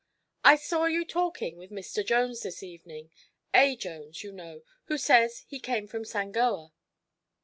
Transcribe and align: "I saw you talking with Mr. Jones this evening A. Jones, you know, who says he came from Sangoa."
"I 0.43 0.55
saw 0.55 0.85
you 0.85 1.05
talking 1.05 1.57
with 1.57 1.69
Mr. 1.69 2.03
Jones 2.03 2.41
this 2.41 2.63
evening 2.63 3.11
A. 3.53 3.75
Jones, 3.75 4.23
you 4.23 4.31
know, 4.31 4.63
who 4.85 4.97
says 4.97 5.45
he 5.47 5.59
came 5.59 5.85
from 5.85 6.05
Sangoa." 6.05 6.71